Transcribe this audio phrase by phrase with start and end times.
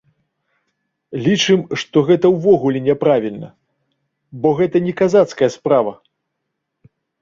[1.27, 3.53] Лічым, што гэта ўвогуле няправільна,
[4.43, 5.93] бо гэта не казацкая справа.